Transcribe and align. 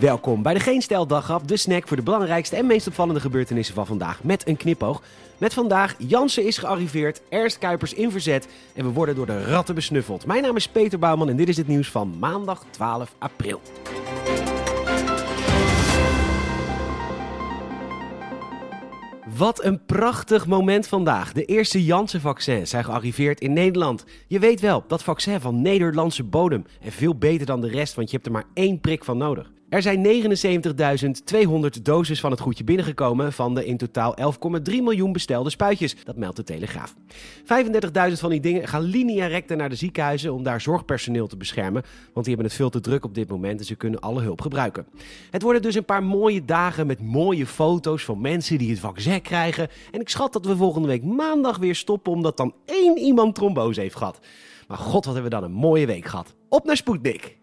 Welkom 0.00 0.42
bij 0.42 0.54
de 0.54 0.60
Geen 0.60 0.82
Daggrap, 1.06 1.48
de 1.48 1.56
snack 1.56 1.88
voor 1.88 1.96
de 1.96 2.02
belangrijkste 2.02 2.56
en 2.56 2.66
meest 2.66 2.86
opvallende 2.86 3.20
gebeurtenissen 3.20 3.74
van 3.74 3.86
vandaag 3.86 4.22
met 4.22 4.48
een 4.48 4.56
knipoog. 4.56 5.02
Met 5.38 5.54
vandaag, 5.54 5.94
Jansen 5.98 6.46
is 6.46 6.58
gearriveerd, 6.58 7.20
Ernst 7.28 7.58
Kuipers 7.58 7.94
in 7.94 8.10
verzet 8.10 8.48
en 8.74 8.84
we 8.84 8.92
worden 8.92 9.14
door 9.14 9.26
de 9.26 9.44
ratten 9.44 9.74
besnuffeld. 9.74 10.26
Mijn 10.26 10.42
naam 10.42 10.56
is 10.56 10.68
Peter 10.68 10.98
Bouwman 10.98 11.28
en 11.28 11.36
dit 11.36 11.48
is 11.48 11.56
het 11.56 11.68
nieuws 11.68 11.90
van 11.90 12.18
maandag 12.18 12.64
12 12.70 13.14
april. 13.18 13.60
Wat 19.36 19.64
een 19.64 19.84
prachtig 19.86 20.46
moment 20.46 20.86
vandaag. 20.86 21.32
De 21.32 21.44
eerste 21.44 21.84
Janssen-vaccins 21.84 22.70
zijn 22.70 22.84
gearriveerd 22.84 23.40
in 23.40 23.52
Nederland. 23.52 24.04
Je 24.26 24.38
weet 24.38 24.60
wel, 24.60 24.84
dat 24.88 25.02
vaccin 25.02 25.40
van 25.40 25.62
Nederlandse 25.62 26.24
bodem. 26.24 26.66
En 26.80 26.92
veel 26.92 27.14
beter 27.14 27.46
dan 27.46 27.60
de 27.60 27.68
rest, 27.68 27.94
want 27.94 28.10
je 28.10 28.16
hebt 28.16 28.28
er 28.28 28.32
maar 28.32 28.46
één 28.54 28.80
prik 28.80 29.04
van 29.04 29.18
nodig. 29.18 29.50
Er 29.68 29.82
zijn 29.82 30.06
79.200 30.06 31.82
doses 31.82 32.20
van 32.20 32.30
het 32.30 32.40
goedje 32.40 32.64
binnengekomen 32.64 33.32
van 33.32 33.54
de 33.54 33.66
in 33.66 33.76
totaal 33.76 34.16
11,3 34.60 34.62
miljoen 34.64 35.12
bestelde 35.12 35.50
spuitjes. 35.50 36.04
Dat 36.04 36.16
meldt 36.16 36.36
de 36.36 36.42
Telegraaf. 36.42 36.94
35.000 37.40 38.12
van 38.12 38.30
die 38.30 38.40
dingen 38.40 38.68
gaan 38.68 38.82
linea 38.82 39.26
recta 39.26 39.54
naar 39.54 39.68
de 39.68 39.74
ziekenhuizen 39.74 40.34
om 40.34 40.42
daar 40.42 40.60
zorgpersoneel 40.60 41.26
te 41.26 41.36
beschermen. 41.36 41.82
Want 42.12 42.26
die 42.26 42.34
hebben 42.34 42.44
het 42.44 42.54
veel 42.54 42.70
te 42.70 42.80
druk 42.80 43.04
op 43.04 43.14
dit 43.14 43.28
moment 43.28 43.60
en 43.60 43.66
ze 43.66 43.74
kunnen 43.74 44.00
alle 44.00 44.22
hulp 44.22 44.40
gebruiken. 44.40 44.86
Het 45.30 45.42
worden 45.42 45.62
dus 45.62 45.74
een 45.74 45.84
paar 45.84 46.02
mooie 46.02 46.44
dagen 46.44 46.86
met 46.86 47.00
mooie 47.00 47.46
foto's 47.46 48.04
van 48.04 48.20
mensen 48.20 48.58
die 48.58 48.70
het 48.70 48.80
vaccin 48.80 49.22
krijgen. 49.22 49.68
En 49.90 50.00
ik 50.00 50.08
schat 50.08 50.32
dat 50.32 50.46
we 50.46 50.56
volgende 50.56 50.88
week 50.88 51.04
maandag 51.04 51.58
weer 51.58 51.74
stoppen 51.74 52.12
omdat 52.12 52.36
dan 52.36 52.54
één 52.64 52.98
iemand 52.98 53.34
trombose 53.34 53.80
heeft 53.80 53.96
gehad. 53.96 54.18
Maar 54.68 54.78
god, 54.78 55.04
wat 55.04 55.14
hebben 55.14 55.22
we 55.22 55.40
dan 55.40 55.44
een 55.44 55.52
mooie 55.52 55.86
week 55.86 56.04
gehad. 56.04 56.34
Op 56.48 56.64
naar 56.64 56.76
Sputnik! 56.76 57.38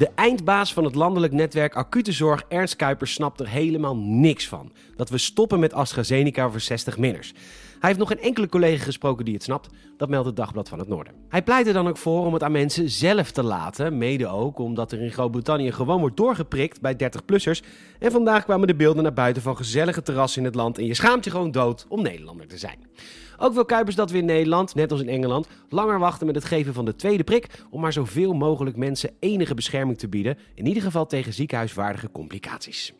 De 0.00 0.10
eindbaas 0.14 0.72
van 0.72 0.84
het 0.84 0.94
landelijk 0.94 1.32
netwerk 1.32 1.74
acute 1.74 2.12
zorg, 2.12 2.44
Ernst 2.48 2.76
Kuipers, 2.76 3.12
snapt 3.12 3.40
er 3.40 3.48
helemaal 3.48 3.96
niks 3.96 4.48
van. 4.48 4.72
Dat 4.96 5.10
we 5.10 5.18
stoppen 5.18 5.60
met 5.60 5.72
AstraZeneca 5.72 6.50
voor 6.50 6.60
60 6.60 6.98
minners. 6.98 7.32
Hij 7.80 7.88
heeft 7.88 7.98
nog 7.98 8.08
geen 8.08 8.20
enkele 8.20 8.48
collega 8.48 8.84
gesproken 8.84 9.24
die 9.24 9.34
het 9.34 9.42
snapt. 9.42 9.68
Dat 9.96 10.08
meldt 10.08 10.26
het 10.26 10.36
Dagblad 10.36 10.68
van 10.68 10.78
het 10.78 10.88
Noorden. 10.88 11.14
Hij 11.28 11.42
pleit 11.42 11.66
er 11.66 11.72
dan 11.72 11.88
ook 11.88 11.96
voor 11.96 12.26
om 12.26 12.32
het 12.32 12.42
aan 12.42 12.52
mensen 12.52 12.90
zelf 12.90 13.30
te 13.30 13.42
laten. 13.42 13.98
Mede 13.98 14.26
ook 14.26 14.58
omdat 14.58 14.92
er 14.92 15.02
in 15.02 15.10
Groot-Brittannië 15.10 15.72
gewoon 15.72 16.00
wordt 16.00 16.16
doorgeprikt 16.16 16.80
bij 16.80 16.94
30-plussers. 16.94 17.62
En 17.98 18.10
vandaag 18.10 18.44
kwamen 18.44 18.66
de 18.66 18.74
beelden 18.74 19.02
naar 19.02 19.12
buiten 19.12 19.42
van 19.42 19.56
gezellige 19.56 20.02
terrassen 20.02 20.40
in 20.40 20.46
het 20.46 20.54
land. 20.54 20.78
En 20.78 20.86
je 20.86 20.94
schaamt 20.94 21.24
je 21.24 21.30
gewoon 21.30 21.50
dood 21.50 21.86
om 21.88 22.02
Nederlander 22.02 22.46
te 22.46 22.58
zijn. 22.58 22.78
Ook 23.38 23.54
wil 23.54 23.64
Kuipers 23.64 23.96
dat 23.96 24.10
we 24.10 24.18
in 24.18 24.24
Nederland, 24.24 24.74
net 24.74 24.92
als 24.92 25.00
in 25.00 25.08
Engeland, 25.08 25.48
langer 25.68 25.98
wachten 25.98 26.26
met 26.26 26.34
het 26.34 26.44
geven 26.44 26.74
van 26.74 26.84
de 26.84 26.96
tweede 26.96 27.24
prik. 27.24 27.64
Om 27.70 27.80
maar 27.80 27.92
zoveel 27.92 28.32
mogelijk 28.32 28.76
mensen 28.76 29.10
enige 29.20 29.54
bescherming 29.54 29.98
te 29.98 30.08
bieden. 30.08 30.38
In 30.54 30.66
ieder 30.66 30.82
geval 30.82 31.06
tegen 31.06 31.32
ziekenhuiswaardige 31.32 32.10
complicaties. 32.10 32.92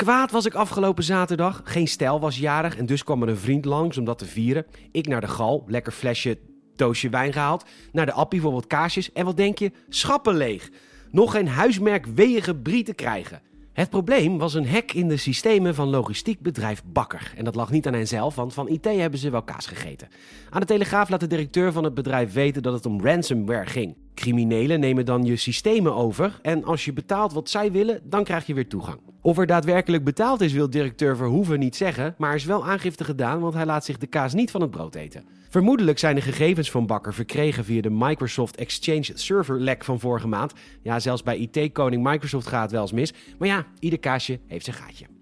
Kwaad 0.00 0.30
was 0.30 0.46
ik 0.46 0.54
afgelopen 0.54 1.04
zaterdag. 1.04 1.60
Geen 1.64 1.88
stijl 1.88 2.20
was 2.20 2.38
jarig 2.38 2.76
en 2.76 2.86
dus 2.86 3.04
kwam 3.04 3.22
er 3.22 3.28
een 3.28 3.36
vriend 3.36 3.64
langs 3.64 3.98
om 3.98 4.04
dat 4.04 4.18
te 4.18 4.24
vieren. 4.24 4.66
Ik 4.92 5.06
naar 5.06 5.20
de 5.20 5.28
gal, 5.28 5.64
lekker 5.66 5.92
flesje 5.92 6.38
doosje 6.76 7.08
wijn 7.08 7.32
gehaald. 7.32 7.64
Naar 7.92 8.06
de 8.06 8.12
appie 8.12 8.40
voor 8.40 8.52
wat 8.52 8.66
kaasjes. 8.66 9.12
En 9.12 9.24
wat 9.24 9.36
denk 9.36 9.58
je? 9.58 9.72
Schappen 9.88 10.36
leeg. 10.36 10.70
Nog 11.10 11.30
geen 11.30 11.48
huismerk 11.48 12.14
brie 12.62 12.82
te 12.84 12.94
krijgen. 12.94 13.42
Het 13.72 13.90
probleem 13.90 14.38
was 14.38 14.54
een 14.54 14.68
hack 14.68 14.92
in 14.92 15.08
de 15.08 15.16
systemen 15.16 15.74
van 15.74 15.88
logistiek 15.88 16.40
bedrijf 16.40 16.82
Bakker. 16.84 17.32
En 17.36 17.44
dat 17.44 17.54
lag 17.54 17.70
niet 17.70 17.86
aan 17.86 17.94
hen 17.94 18.08
zelf, 18.08 18.34
want 18.34 18.54
van 18.54 18.68
IT 18.68 18.84
hebben 18.84 19.18
ze 19.18 19.30
wel 19.30 19.42
kaas 19.42 19.66
gegeten. 19.66 20.08
Aan 20.50 20.60
de 20.60 20.66
Telegraaf 20.66 21.08
laat 21.08 21.20
de 21.20 21.26
directeur 21.26 21.72
van 21.72 21.84
het 21.84 21.94
bedrijf 21.94 22.32
weten 22.32 22.62
dat 22.62 22.72
het 22.72 22.86
om 22.86 23.04
ransomware 23.04 23.66
ging. 23.66 23.96
Criminelen 24.20 24.80
nemen 24.80 25.04
dan 25.04 25.24
je 25.24 25.36
systemen 25.36 25.94
over 25.94 26.38
en 26.42 26.64
als 26.64 26.84
je 26.84 26.92
betaalt 26.92 27.32
wat 27.32 27.50
zij 27.50 27.72
willen, 27.72 28.00
dan 28.04 28.24
krijg 28.24 28.46
je 28.46 28.54
weer 28.54 28.68
toegang. 28.68 29.00
Of 29.22 29.38
er 29.38 29.46
daadwerkelijk 29.46 30.04
betaald 30.04 30.40
is, 30.40 30.52
wil 30.52 30.70
directeur 30.70 31.16
Verhoeven 31.16 31.58
niet 31.58 31.76
zeggen, 31.76 32.14
maar 32.18 32.34
is 32.34 32.44
wel 32.44 32.66
aangifte 32.66 33.04
gedaan, 33.04 33.40
want 33.40 33.54
hij 33.54 33.66
laat 33.66 33.84
zich 33.84 33.98
de 33.98 34.06
kaas 34.06 34.34
niet 34.34 34.50
van 34.50 34.60
het 34.60 34.70
brood 34.70 34.94
eten. 34.94 35.24
Vermoedelijk 35.48 35.98
zijn 35.98 36.14
de 36.14 36.20
gegevens 36.20 36.70
van 36.70 36.86
Bakker 36.86 37.14
verkregen 37.14 37.64
via 37.64 37.80
de 37.80 37.90
Microsoft 37.90 38.56
Exchange 38.56 39.10
Server 39.14 39.60
lek 39.60 39.84
van 39.84 40.00
vorige 40.00 40.28
maand. 40.28 40.52
Ja, 40.82 41.00
zelfs 41.00 41.22
bij 41.22 41.36
IT-koning 41.38 42.02
Microsoft 42.02 42.46
gaat 42.46 42.62
het 42.62 42.70
wel 42.70 42.82
eens 42.82 42.92
mis. 42.92 43.12
Maar 43.38 43.48
ja, 43.48 43.66
ieder 43.78 43.98
kaasje 43.98 44.40
heeft 44.46 44.64
zijn 44.64 44.76
gaatje. 44.76 45.19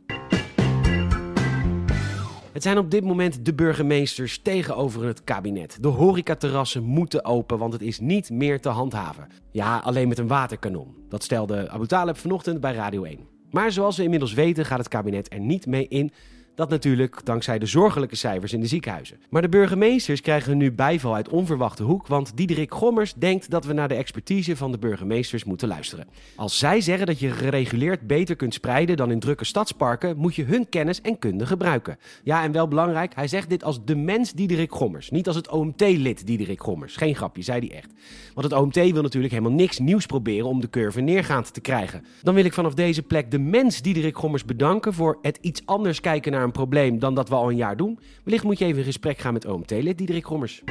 Het 2.59 2.67
zijn 2.67 2.79
op 2.79 2.91
dit 2.91 3.05
moment 3.05 3.45
de 3.45 3.55
burgemeesters 3.55 4.39
tegenover 4.39 5.05
het 5.05 5.25
kabinet. 5.25 5.79
De 5.81 5.89
horecaterrassen 5.89 6.83
moeten 6.83 7.25
open, 7.25 7.59
want 7.59 7.73
het 7.73 7.83
is 7.83 8.01
niet 8.01 8.31
meer 8.31 8.61
te 8.61 8.69
handhaven. 8.69 9.27
Ja, 9.51 9.79
alleen 9.79 10.09
met 10.09 10.19
een 10.19 10.27
waterkanon. 10.27 10.95
Dat 11.09 11.23
stelde 11.23 11.71
Abu 11.71 11.87
Talib 11.87 12.17
vanochtend 12.17 12.61
bij 12.61 12.75
Radio 12.75 13.05
1. 13.05 13.19
Maar 13.51 13.73
zoals 13.73 13.97
we 13.97 14.03
inmiddels 14.03 14.33
weten 14.33 14.65
gaat 14.65 14.79
het 14.79 14.89
kabinet 14.89 15.33
er 15.33 15.41
niet 15.41 15.67
mee 15.67 15.89
in 15.89 16.13
dat 16.59 16.69
natuurlijk 16.69 17.21
dankzij 17.25 17.59
de 17.59 17.67
zorgelijke 17.67 18.17
cijfers 18.17 18.53
in 18.53 18.61
de 18.61 18.67
ziekenhuizen. 18.67 19.17
Maar 19.31 19.43
de 19.43 19.49
burgemeesters 19.49 20.21
krijgen 20.21 20.57
nu 20.57 20.73
bijval 20.73 21.15
uit 21.15 21.29
onverwachte 21.29 21.83
hoek, 21.83 22.07
want 22.07 22.37
Diederik 22.37 22.75
Gommers 22.75 23.15
denkt 23.15 23.51
dat 23.51 23.65
we 23.65 23.73
naar 23.73 23.89
de 23.89 23.95
expertise 23.95 24.57
van 24.57 24.73
de 24.73 24.79
burgemeesters 24.79 25.45
moeten 25.45 25.69
luisteren. 25.69 26.07
Als 26.37 26.59
zij 26.59 26.81
zeggen 26.81 27.07
dat 27.07 27.19
je 27.19 27.31
gereguleerd 27.31 28.07
beter 28.07 28.37
kunt 28.37 28.55
spreiden 28.55 28.97
dan 28.97 29.11
in 29.11 29.21
drukke 29.21 29.45
stadsparken, 29.45 30.17
moet 30.17 30.35
je 30.35 30.45
hun 30.45 30.69
kennis 30.69 31.01
en 31.01 31.19
kunde 31.19 31.47
gebruiken. 31.47 31.99
Ja, 32.23 32.43
en 32.43 32.53
wel 32.53 32.69
belangrijk, 32.69 33.15
hij 33.15 33.29
zegt 33.29 33.49
dit 33.49 33.65
als 33.65 33.85
de 33.85 33.97
mens 33.97 34.33
Diederik 34.33 34.73
Gommers, 34.73 35.11
niet 35.11 35.27
als 35.27 35.37
het 35.37 35.49
OMT-lid 35.49 36.27
Diederik 36.27 36.63
Gommers. 36.63 36.97
Geen 36.97 37.17
grapje, 37.17 37.43
zei 37.43 37.67
hij 37.67 37.77
echt. 37.77 37.93
Want 38.35 38.51
het 38.51 38.61
OMT 38.61 38.93
wil 38.93 39.03
natuurlijk 39.03 39.33
helemaal 39.33 39.57
niks 39.57 39.79
nieuws 39.79 40.07
proberen 40.07 40.49
om 40.49 40.61
de 40.61 40.71
curve 40.71 41.01
neergaand 41.01 41.55
te 41.55 41.61
krijgen. 41.61 42.05
Dan 42.23 42.35
wil 42.35 42.45
ik 42.45 42.53
vanaf 42.53 42.75
deze 42.75 43.03
plek 43.03 43.31
de 43.31 43.39
mens 43.39 43.83
Diederik 43.83 44.17
Gommers 44.17 44.45
bedanken 44.45 44.95
voor 44.95 45.19
het 45.23 45.39
iets 45.41 45.63
anders 45.65 46.01
kijken 46.01 46.33
naar 46.33 46.47
een 46.49 46.55
probleem 46.55 46.99
dan 46.99 47.15
dat 47.15 47.29
we 47.29 47.35
al 47.35 47.51
een 47.51 47.57
jaar 47.57 47.77
doen. 47.77 47.99
Wellicht 48.25 48.45
moet 48.45 48.59
je 48.59 48.65
even 48.65 48.79
in 48.79 48.85
gesprek 48.85 49.19
gaan 49.19 49.33
met 49.33 49.47
OMT-lid 49.47 49.99
Diederik 49.99 50.27
Gommers. 50.27 50.63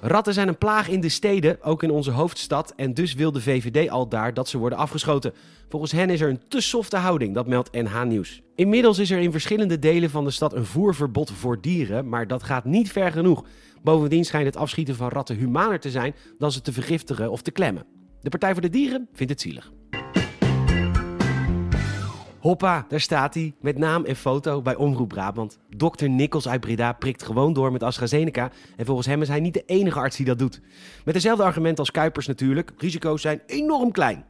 Ratten 0.00 0.34
zijn 0.34 0.48
een 0.48 0.58
plaag 0.58 0.88
in 0.88 1.00
de 1.00 1.08
steden, 1.08 1.62
ook 1.62 1.82
in 1.82 1.90
onze 1.90 2.10
hoofdstad. 2.10 2.72
En 2.76 2.94
dus 2.94 3.14
wil 3.14 3.32
de 3.32 3.40
VVD 3.40 3.90
al 3.90 4.08
daar 4.08 4.34
dat 4.34 4.48
ze 4.48 4.58
worden 4.58 4.78
afgeschoten. 4.78 5.32
Volgens 5.68 5.92
hen 5.92 6.10
is 6.10 6.20
er 6.20 6.28
een 6.28 6.40
te 6.48 6.60
softe 6.60 6.96
houding, 6.96 7.34
dat 7.34 7.46
meldt 7.46 7.72
NH 7.72 8.02
Nieuws. 8.02 8.42
Inmiddels 8.54 8.98
is 8.98 9.10
er 9.10 9.18
in 9.18 9.32
verschillende 9.32 9.78
delen 9.78 10.10
van 10.10 10.24
de 10.24 10.30
stad 10.30 10.54
een 10.54 10.64
voerverbod 10.64 11.30
voor 11.30 11.60
dieren, 11.60 12.08
maar 12.08 12.26
dat 12.26 12.42
gaat 12.42 12.64
niet 12.64 12.92
ver 12.92 13.12
genoeg. 13.12 13.44
Bovendien 13.82 14.24
schijnt 14.24 14.46
het 14.46 14.56
afschieten 14.56 14.96
van 14.96 15.08
ratten 15.08 15.36
humaner 15.36 15.80
te 15.80 15.90
zijn 15.90 16.14
dan 16.38 16.52
ze 16.52 16.60
te 16.60 16.72
vergiftigen 16.72 17.30
of 17.30 17.42
te 17.42 17.50
klemmen. 17.50 17.86
De 18.20 18.28
Partij 18.28 18.52
voor 18.52 18.62
de 18.62 18.70
Dieren 18.70 19.08
vindt 19.12 19.32
het 19.32 19.40
zielig. 19.40 19.72
Hoppa, 22.40 22.84
daar 22.88 23.00
staat 23.00 23.34
hij, 23.34 23.54
met 23.60 23.78
naam 23.78 24.04
en 24.04 24.16
foto 24.16 24.62
bij 24.62 24.74
Omroep 24.74 25.08
Brabant. 25.08 25.58
Dr. 25.76 26.08
Nikkels 26.08 26.48
uit 26.48 26.60
Breda 26.60 26.92
prikt 26.92 27.22
gewoon 27.22 27.52
door 27.52 27.72
met 27.72 27.82
AstraZeneca. 27.82 28.50
En 28.76 28.86
volgens 28.86 29.06
hem 29.06 29.22
is 29.22 29.28
hij 29.28 29.40
niet 29.40 29.54
de 29.54 29.62
enige 29.66 29.98
arts 29.98 30.16
die 30.16 30.26
dat 30.26 30.38
doet. 30.38 30.60
Met 31.04 31.14
dezelfde 31.14 31.44
argument 31.44 31.78
als 31.78 31.90
Kuipers 31.90 32.26
natuurlijk. 32.26 32.72
Risico's 32.76 33.20
zijn 33.22 33.40
enorm 33.46 33.92
klein. 33.92 34.24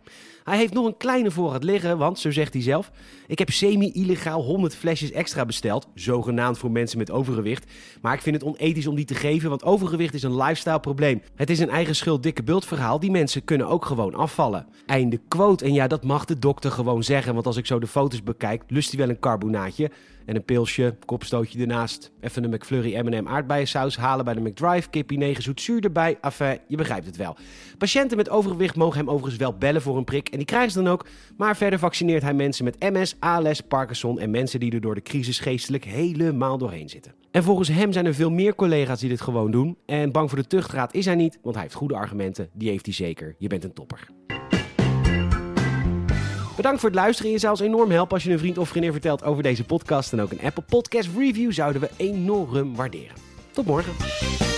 Hij 0.44 0.56
heeft 0.56 0.72
nog 0.72 0.86
een 0.86 0.96
kleine 0.96 1.30
voorraad 1.30 1.64
liggen, 1.64 1.98
want 1.98 2.18
zo 2.18 2.30
zegt 2.30 2.52
hij 2.52 2.62
zelf: 2.62 2.90
Ik 3.26 3.38
heb 3.38 3.50
semi-illegaal 3.50 4.42
100 4.42 4.74
flesjes 4.74 5.10
extra 5.10 5.44
besteld, 5.44 5.88
zogenaamd 5.94 6.58
voor 6.58 6.70
mensen 6.70 6.98
met 6.98 7.10
overgewicht. 7.10 7.70
Maar 8.00 8.14
ik 8.14 8.20
vind 8.20 8.36
het 8.36 8.44
onethisch 8.44 8.86
om 8.86 8.94
die 8.94 9.04
te 9.04 9.14
geven, 9.14 9.48
want 9.48 9.64
overgewicht 9.64 10.14
is 10.14 10.22
een 10.22 10.36
lifestyle 10.36 10.80
probleem. 10.80 11.22
Het 11.34 11.50
is 11.50 11.58
een 11.58 11.70
eigen 11.70 11.96
schuld 11.96 12.22
dikke 12.22 12.42
bult 12.42 12.66
verhaal. 12.66 13.00
Die 13.00 13.10
mensen 13.10 13.44
kunnen 13.44 13.68
ook 13.68 13.84
gewoon 13.84 14.14
afvallen. 14.14 14.66
Einde 14.86 15.20
quote. 15.28 15.64
En 15.64 15.72
ja, 15.72 15.86
dat 15.86 16.04
mag 16.04 16.24
de 16.24 16.38
dokter 16.38 16.70
gewoon 16.70 17.02
zeggen, 17.02 17.34
want 17.34 17.46
als 17.46 17.56
ik 17.56 17.66
zo 17.66 17.78
de 17.78 17.86
foto's 17.86 18.22
bekijk, 18.22 18.62
lust 18.68 18.90
hij 18.90 18.98
wel 19.00 19.08
een 19.08 19.18
carbonaatje. 19.18 19.90
En 20.26 20.36
een 20.36 20.44
pilsje, 20.44 20.96
kopstootje 21.04 21.60
ernaast. 21.60 22.12
Even 22.20 22.44
een 22.44 22.50
McFlurry 22.50 22.98
M&M 22.98 23.28
aardbeiensaus 23.28 23.96
halen 23.96 24.24
bij 24.24 24.34
de 24.34 24.40
McDrive. 24.40 24.90
Kippie 24.90 25.18
9 25.18 25.42
zoet 25.42 25.60
zuur 25.60 25.84
erbij. 25.84 26.18
Enfin, 26.20 26.58
je 26.68 26.76
begrijpt 26.76 27.06
het 27.06 27.16
wel. 27.16 27.36
Patiënten 27.78 28.16
met 28.16 28.30
overgewicht 28.30 28.76
mogen 28.76 28.98
hem 28.98 29.10
overigens 29.10 29.36
wel 29.36 29.54
bellen 29.54 29.82
voor 29.82 29.96
een 29.96 30.04
prik. 30.04 30.28
En 30.28 30.36
die 30.36 30.46
krijgen 30.46 30.70
ze 30.70 30.82
dan 30.82 30.92
ook. 30.92 31.06
Maar 31.36 31.56
verder 31.56 31.78
vaccineert 31.78 32.22
hij 32.22 32.34
mensen 32.34 32.64
met 32.64 32.78
MS, 32.78 33.16
ALS, 33.18 33.60
Parkinson... 33.60 34.20
en 34.20 34.30
mensen 34.30 34.60
die 34.60 34.72
er 34.72 34.80
door 34.80 34.94
de 34.94 35.02
crisis 35.02 35.38
geestelijk 35.38 35.84
helemaal 35.84 36.58
doorheen 36.58 36.88
zitten. 36.88 37.14
En 37.30 37.42
volgens 37.42 37.68
hem 37.68 37.92
zijn 37.92 38.06
er 38.06 38.14
veel 38.14 38.30
meer 38.30 38.54
collega's 38.54 39.00
die 39.00 39.08
dit 39.08 39.20
gewoon 39.20 39.50
doen. 39.50 39.76
En 39.86 40.12
bang 40.12 40.28
voor 40.28 40.38
de 40.38 40.46
tuchtraad 40.46 40.94
is 40.94 41.04
hij 41.04 41.14
niet, 41.14 41.38
want 41.42 41.54
hij 41.54 41.64
heeft 41.64 41.76
goede 41.76 41.94
argumenten. 41.94 42.48
Die 42.52 42.68
heeft 42.68 42.84
hij 42.84 42.94
zeker. 42.94 43.34
Je 43.38 43.48
bent 43.48 43.64
een 43.64 43.72
topper. 43.72 44.19
Bedankt 46.60 46.80
voor 46.80 46.90
het 46.90 46.98
luisteren. 46.98 47.30
Je 47.30 47.38
zou 47.38 47.52
ons 47.52 47.60
enorm 47.60 47.90
helpen 47.90 48.14
als 48.14 48.22
je 48.22 48.32
een 48.32 48.38
vriend 48.38 48.58
of 48.58 48.68
vriendin 48.68 48.92
vertelt 48.92 49.24
over 49.24 49.42
deze 49.42 49.64
podcast. 49.64 50.12
En 50.12 50.20
ook 50.20 50.30
een 50.30 50.40
Apple 50.40 50.62
Podcast 50.62 51.08
Review 51.16 51.52
zouden 51.52 51.80
we 51.80 51.90
enorm 51.96 52.76
waarderen. 52.76 53.14
Tot 53.52 53.66
morgen. 53.66 54.49